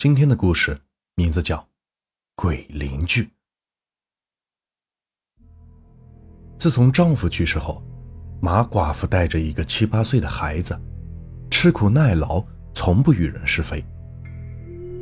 [0.00, 0.78] 今天的故事
[1.16, 1.56] 名字叫
[2.36, 3.24] 《鬼邻居》。
[6.56, 7.82] 自从丈夫去世后，
[8.40, 10.80] 马寡妇带着一个七八岁的孩子，
[11.50, 12.40] 吃苦耐劳，
[12.72, 13.84] 从不与人是非。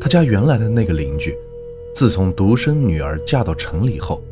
[0.00, 1.36] 他家原来的那个邻居，
[1.94, 4.22] 自从独生女儿嫁到城里后，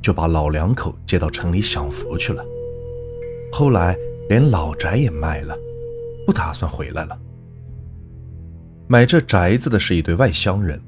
[0.00, 2.46] 就把老两口接到城里享福去了。
[3.52, 3.98] 后来
[4.28, 5.58] 连老宅也卖了，
[6.24, 7.20] 不打算回来了。
[8.88, 10.80] 买这宅子的是一对外乡人，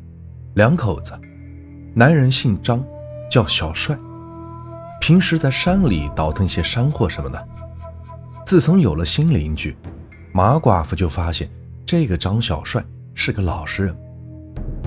[0.54, 1.18] 两口子，
[1.94, 2.80] 男人姓张，
[3.28, 3.98] 叫小帅，
[5.00, 7.48] 平时在山里倒腾些山货什么的。
[8.46, 9.76] 自从有了新邻居，
[10.32, 11.50] 马寡妇就发现
[11.84, 12.84] 这个张小帅
[13.14, 13.96] 是个老实人，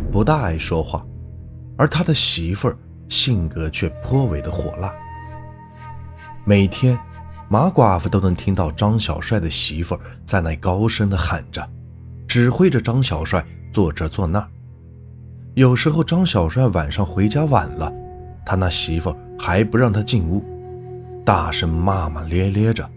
[0.09, 1.05] 不大爱说话，
[1.77, 2.77] 而他的媳妇儿
[3.09, 4.89] 性格却颇为的火辣。
[6.45, 6.97] 每天，
[7.49, 11.69] 马寡妇都能听到张小帅的媳妇儿在那高声的喊着。
[12.31, 14.47] 指挥着张小帅坐这坐那。
[15.53, 17.91] 有时候张小帅晚上回家晚了，
[18.45, 20.41] 他那媳妇还不让他进屋，
[21.25, 22.89] 大声骂骂咧咧着，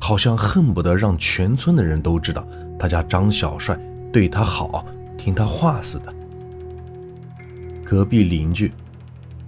[0.00, 2.44] 好像恨不得让全村的人都知道
[2.76, 3.78] 他家张小帅
[4.12, 4.84] 对他好，
[5.16, 6.12] 听他话似的。
[7.84, 8.72] 隔壁邻居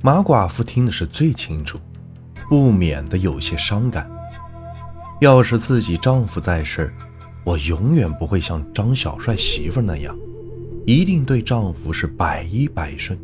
[0.03, 1.81] 马寡妇听的是最清楚，
[2.49, 4.09] 不免的有些伤感。
[5.21, 6.95] 要是自己丈夫在世，
[7.45, 10.17] 我永远不会像张小帅媳妇那样，
[10.87, 13.19] 一定对丈夫是百依百顺。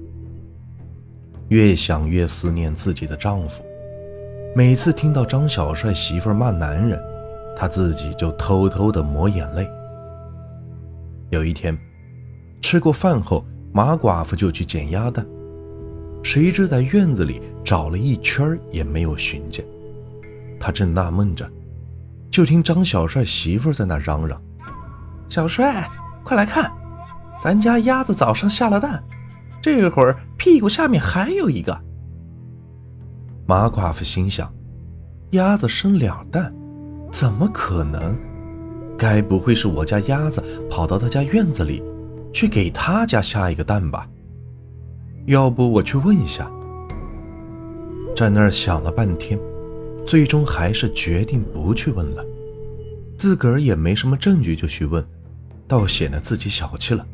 [1.49, 3.65] 越想越思念自己的丈夫，
[4.55, 7.01] 每次听到张小帅媳妇骂男人，
[7.57, 9.67] 她自己就偷偷的抹眼泪。
[11.31, 11.79] 有一天，
[12.61, 15.25] 吃过饭后，马寡妇就去捡鸭蛋，
[16.23, 19.65] 谁知在院子里找了一圈也没有寻见。
[20.59, 21.49] 她正纳闷着。
[22.31, 24.41] 就听张小帅媳妇在那嚷嚷
[25.29, 25.89] ：“小帅，
[26.23, 26.71] 快来看，
[27.41, 29.03] 咱家鸭子早上下了蛋，
[29.63, 31.79] 这会儿屁股下面还有一个。”
[33.47, 34.53] 马寡妇心想
[35.33, 36.55] ：“鸭子生两蛋，
[37.11, 38.17] 怎么可能？
[38.99, 41.83] 该不会是我家鸭子跑到他家院子里，
[42.33, 44.07] 去给他家下一个蛋吧？
[45.27, 46.51] 要不我去问一下。”
[48.17, 49.39] 在那儿想了半天。
[50.09, 52.25] 最终还是决定不去问了，
[53.19, 55.07] 自个儿也没什么证据就去问，
[55.67, 57.07] 倒显得自己小气了。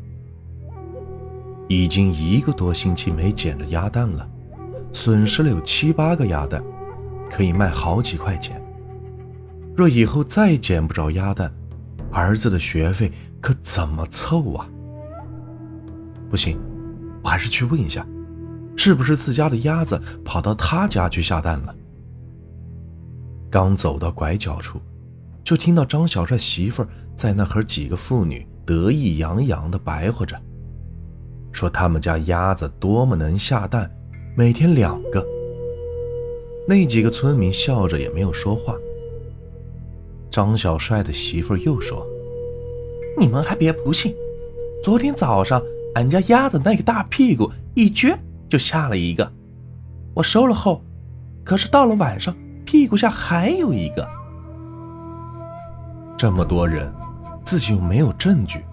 [1.67, 4.25] 已经一个多星期没捡着鸭蛋了，
[4.93, 6.63] 损失了有七八个鸭蛋，
[7.29, 8.63] 可以卖好几块钱。
[9.75, 11.53] 若以后再捡不着鸭蛋，
[12.13, 14.69] 儿子的学费可怎么凑啊？
[16.29, 16.57] 不行，
[17.21, 18.07] 我还是去问一下，
[18.77, 21.75] 是不是自家的鸭子跑到他家去下蛋了？
[23.55, 24.81] 刚走到拐角处，
[25.41, 26.85] 就听到张小帅媳妇
[27.15, 30.37] 在那和几个妇女得意洋洋地白活着，
[31.53, 33.89] 说他们家鸭子多么能下蛋，
[34.35, 35.25] 每天两个。
[36.67, 38.75] 那几个村民笑着也没有说话。
[40.29, 42.05] 张小帅的媳妇又说
[43.17, 44.13] ：“你们还别不信，
[44.83, 45.63] 昨天早上
[45.93, 48.17] 俺家鸭子那个大屁股一撅
[48.49, 49.31] 就下了一个，
[50.13, 50.83] 我收了后，
[51.45, 52.35] 可是到了晚上。”
[52.75, 54.05] 屁股下还有一个，
[56.17, 56.93] 这么多人，
[57.41, 58.65] 自己又没有证据。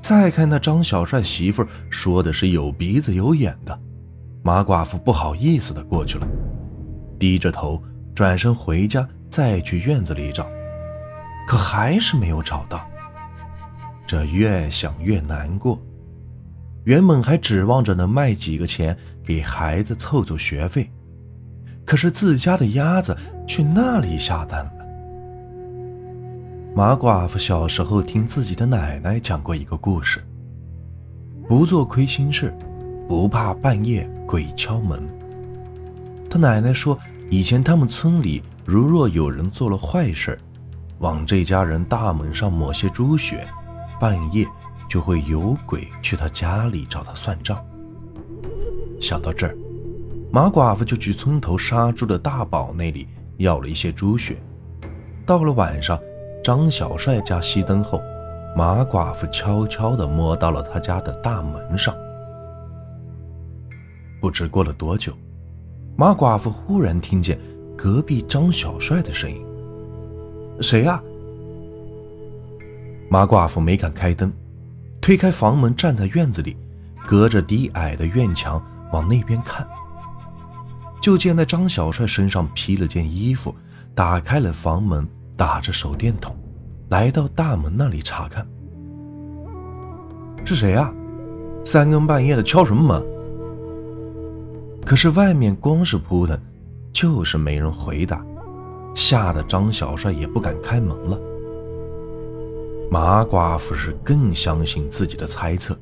[0.00, 3.78] 再看那张小帅媳妇说的是有鼻子有眼的，
[4.42, 6.26] 马寡妇不好意思的过去了，
[7.18, 7.82] 低着头
[8.14, 10.48] 转身回家，再去院子里找，
[11.46, 12.88] 可还是没有找到。
[14.06, 15.78] 这越想越难过，
[16.84, 20.90] 原本还指望着能卖几个钱给孩子凑凑学费。
[21.86, 23.14] 可是自家的鸭子
[23.46, 24.72] 去那里下蛋了。
[26.74, 30.24] 马寡妇小时候听自己的奶奶讲过一个故事：
[31.48, 32.52] 不做亏心事，
[33.08, 35.02] 不怕半夜鬼敲门。
[36.28, 36.98] 他奶奶说，
[37.30, 40.38] 以前他们村里如若有人做了坏事，
[40.98, 43.46] 往这家人大门上抹些猪血，
[44.00, 44.46] 半夜
[44.88, 47.64] 就会有鬼去他家里找他算账。
[49.00, 49.56] 想到这儿。
[50.32, 53.06] 马寡妇就去村头杀猪的大宝那里
[53.38, 54.36] 要了一些猪血。
[55.26, 55.98] 到了晚上，
[56.42, 58.00] 张小帅家熄灯后，
[58.56, 61.94] 马寡妇悄悄地摸到了他家的大门上。
[64.20, 65.12] 不知过了多久，
[65.96, 67.38] 马寡妇忽然听见
[67.76, 69.44] 隔壁张小帅的声音
[70.60, 71.02] ：“谁呀？”
[73.10, 74.32] 马寡妇没敢开灯，
[75.00, 76.56] 推开房门，站在院子里，
[77.06, 79.66] 隔着低矮的院墙往那边看。
[81.04, 83.54] 就见那张小帅身上披了件衣服，
[83.94, 85.06] 打开了房门，
[85.36, 86.34] 打着手电筒，
[86.88, 88.46] 来到大门那里查看。
[90.46, 90.90] 是谁啊？
[91.62, 93.04] 三更半夜的敲什么门？
[94.86, 96.40] 可是外面光是扑腾，
[96.90, 98.24] 就是没人回答，
[98.94, 101.20] 吓得张小帅也不敢开门了。
[102.90, 105.78] 马寡妇是更相信自己的猜测，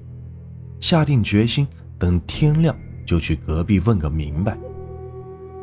[0.80, 1.64] 下定决心，
[1.96, 2.76] 等天亮
[3.06, 4.58] 就去隔壁问个明白。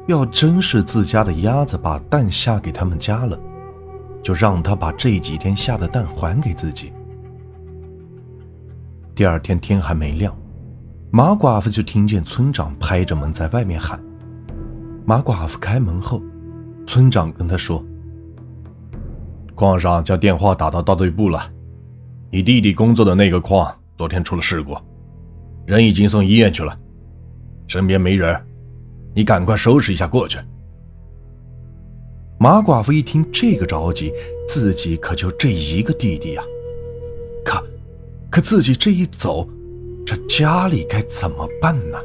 [0.10, 3.40] 要真是自家的鸭子把蛋下给他们家了，
[4.24, 6.92] 就让他把这几天下的蛋还给自己。
[9.14, 10.36] 第二天天还没亮，
[11.12, 14.04] 马寡妇就听见村长拍着门在外面喊。
[15.06, 16.24] 马寡妇开门后，
[16.88, 17.86] 村长跟他说
[19.54, 21.52] ：“矿上将电话打到大队部了，
[22.32, 24.76] 你弟弟工作的那个矿昨天出了事故，
[25.68, 26.76] 人已经送医院去了，
[27.68, 28.36] 身边没人。”
[29.20, 30.40] 你赶快收拾一下过去。
[32.40, 34.14] 马寡妇一听这个着急，
[34.48, 36.44] 自己可就这一个弟弟呀，
[37.44, 37.62] 可，
[38.30, 39.46] 可自己这一走，
[40.06, 42.00] 这家里该怎么办呢？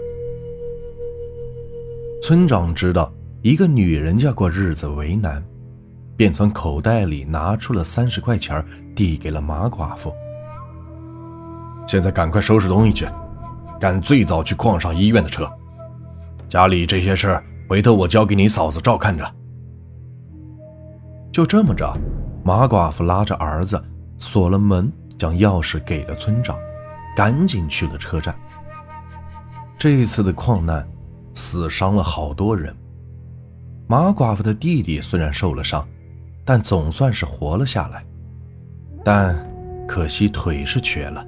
[2.20, 5.40] 村长知道一个女人家过日子为难，
[6.16, 10.12] 便从口袋里拿出了三十块钱，递给了马寡妇。
[11.86, 13.06] 现在赶快收拾东西去，
[13.78, 15.48] 赶最早去矿上医院的车。
[16.54, 17.36] 家里这些事，
[17.68, 19.28] 回头我交给你嫂子照看着。
[21.32, 21.92] 就这么着，
[22.44, 23.82] 马寡妇拉着儿子
[24.18, 26.56] 锁了门，将钥匙给了村长，
[27.16, 28.32] 赶紧去了车站。
[29.76, 30.88] 这一次的矿难，
[31.34, 32.72] 死伤了好多人。
[33.88, 35.84] 马寡妇的弟弟虽然受了伤，
[36.44, 38.06] 但总算是活了下来，
[39.02, 39.36] 但
[39.88, 41.26] 可惜腿是瘸了。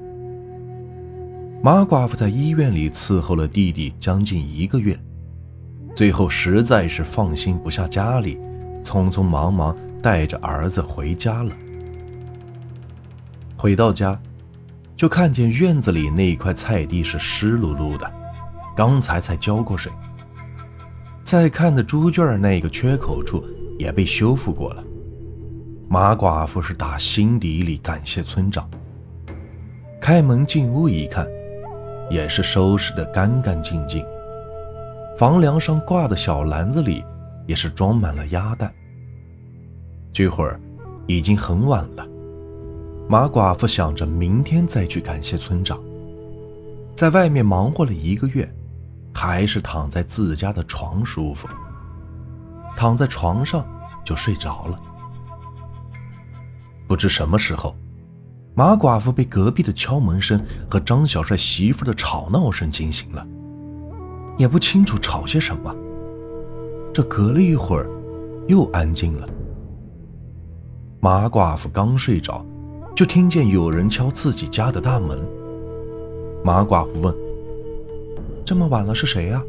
[1.64, 4.96] 马寡妇在医院里伺候了弟弟将近一个月。
[5.97, 8.39] 最后实在是放心不下家里，
[8.85, 11.51] 匆匆忙忙带着儿子回家了。
[13.57, 14.21] 回到家，
[14.95, 18.13] 就看见院子里那一块菜地是湿漉漉的，
[18.77, 19.91] 刚才才浇过水。
[21.25, 23.43] 再看的猪圈那个缺口处
[23.79, 24.85] 也被修复过了。
[25.89, 28.69] 马寡妇是打心底里感谢村长。
[29.99, 31.27] 开门进屋一看，
[32.11, 34.05] 也是收拾得干干净净。
[35.17, 37.03] 房梁上挂的小篮子里
[37.47, 38.71] 也是装满了鸭蛋。
[40.13, 40.61] 这会儿
[41.07, 42.07] 已经很晚了，
[43.09, 45.81] 马寡妇想着明天再去感谢村长。
[46.95, 48.47] 在外面忙活了一个月，
[49.15, 51.49] 还是躺在自家的床舒服。
[52.77, 53.67] 躺在床上
[54.05, 54.79] 就睡着了。
[56.87, 57.75] 不知什么时候，
[58.55, 63.27] 马寡妇被隔壁的敲门声和张小帅媳妇的吵闹声惊醒了。
[64.37, 65.75] 也不清楚吵些什么。
[66.93, 67.88] 这隔了一会儿，
[68.47, 69.29] 又安静了。
[71.00, 72.44] 马寡妇刚睡着，
[72.94, 75.21] 就听见有人敲自己家的大门。
[76.43, 77.15] 马寡妇问
[78.44, 79.43] ：“这么晚了，是谁呀？”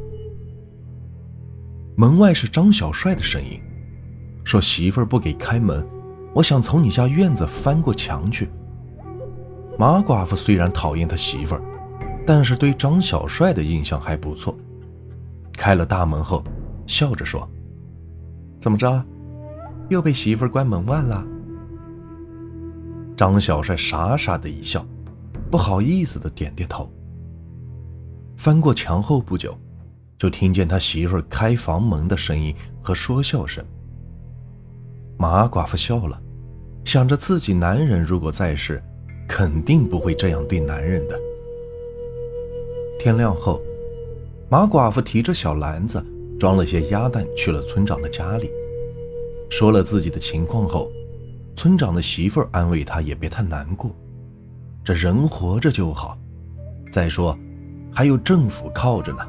[1.95, 3.59] 门外是张小帅的声音，
[4.43, 5.87] 说：“媳妇儿不给开门，
[6.33, 8.49] 我想从你家院子翻过墙去。”
[9.79, 11.61] 马寡妇虽然讨厌他媳妇儿，
[12.25, 14.55] 但是对张小帅的印象还不错。
[15.57, 16.43] 开了大门后，
[16.85, 17.49] 笑着说
[18.61, 19.03] ：“怎么着，
[19.89, 21.25] 又被媳妇关门外了？”
[23.17, 24.85] 张小帅傻傻的一笑，
[25.49, 26.89] 不好意思的点点头。
[28.37, 29.57] 翻过墙后不久，
[30.19, 33.65] 就听见他媳妇开房门的声音和说笑声。
[35.17, 36.21] 马寡妇笑了，
[36.85, 38.79] 想着自己男人如果在世，
[39.27, 41.19] 肯定不会这样对男人的。
[42.99, 43.59] 天亮后。
[44.49, 46.01] 马寡妇提着小篮子，
[46.39, 48.49] 装了些鸭蛋，去了村长的家里，
[49.49, 50.89] 说了自己的情况后，
[51.53, 53.91] 村长的媳妇儿安慰他，也别太难过，
[54.85, 56.17] 这人活着就好。
[56.89, 57.37] 再说，
[57.93, 59.19] 还有政府靠着呢。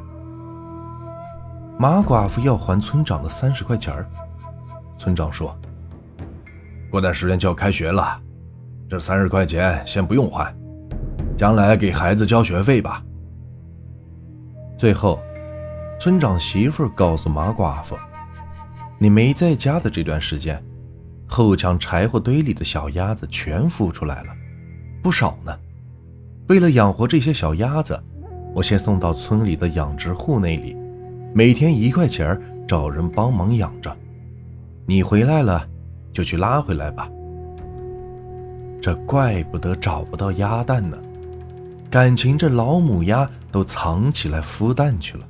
[1.81, 3.93] 马寡妇要还村长的三十块钱
[4.97, 5.53] 村长说
[6.93, 8.21] ：“过段时间就要开学了，
[8.89, 10.55] 这三十块钱先不用还，
[11.37, 13.03] 将来给孩子交学费吧。”
[14.79, 15.19] 最后，
[15.99, 17.99] 村长媳妇告诉马寡妇
[18.97, 20.63] ：“你没在家的这段时间，
[21.27, 24.29] 后墙柴火堆里的小鸭子全孵出来了，
[25.03, 25.53] 不少呢。
[26.47, 28.01] 为了养活这些小鸭子，
[28.55, 30.77] 我先送到村里的养殖户那里，
[31.35, 33.93] 每天一块钱，找人帮忙养着。
[34.87, 35.69] 你回来了，
[36.13, 37.11] 就去拉回来吧。
[38.81, 40.97] 这怪不得找不到鸭蛋呢。”
[41.90, 45.26] 感情这老母鸭都藏起来孵蛋去了。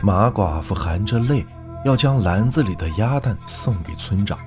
[0.00, 1.44] 马寡妇含着泪
[1.84, 4.38] 要将篮子里的鸭蛋送给村长。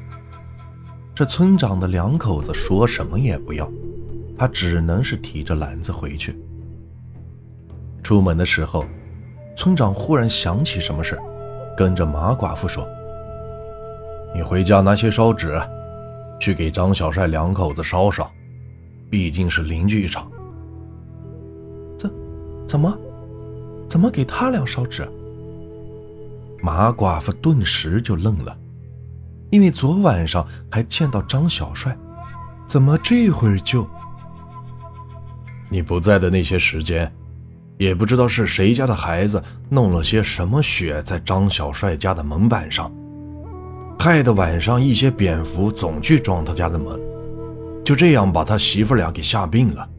[1.14, 3.70] 这村长的两口子说什么也不要，
[4.38, 6.36] 他只能是提着篮子回去。
[8.02, 8.86] 出门的时候，
[9.56, 11.20] 村长忽然想起什么事，
[11.78, 12.88] 跟着马寡妇说
[14.34, 15.62] ：“你回家拿些烧纸，
[16.40, 18.32] 去给张小帅两口子烧烧，
[19.10, 20.32] 毕竟是邻居一场。”
[22.70, 22.96] 怎，么，
[23.90, 25.10] 怎么给他俩烧纸？
[26.62, 28.56] 马寡妇顿时就愣了，
[29.50, 31.98] 因为昨晚上还见到张小帅，
[32.68, 33.88] 怎么这会儿就……
[35.68, 37.12] 你不在的那些时间，
[37.80, 42.92] 也不知道是谁家的孩子弄了些什么血在张小帅家的门板上，
[43.98, 47.00] 害得晚上一些蝙蝠总去撞他家的门，
[47.84, 49.90] 就这样把他媳妇俩给吓病了。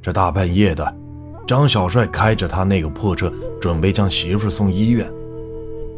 [0.00, 0.96] 这大半夜的，
[1.48, 5.10] 张小帅开着他那个破车，准备将媳妇送医院。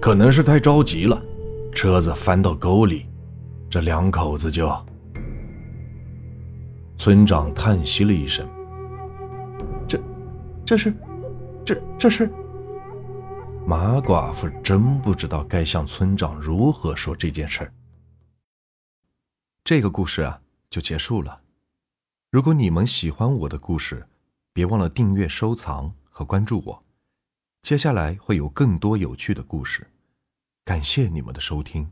[0.00, 1.21] 可能是太着急了，
[1.75, 3.04] 车子翻到沟里，
[3.69, 4.73] 这两口子就……
[6.97, 8.49] 村长叹息了一声
[9.88, 10.00] ：“这，
[10.64, 10.95] 这是，
[11.64, 12.30] 这这是……”
[13.66, 17.73] 马寡妇真不知道该向村长如何说这件事儿。
[19.64, 20.38] 这个故事啊，
[20.71, 21.40] 就结束了。
[22.30, 24.07] 如果你们喜欢我的故事，
[24.52, 26.83] 别忘了订阅、收藏和关注我。
[27.62, 29.87] 接下来会有更多有趣的故事，
[30.64, 31.90] 感谢你们的收听。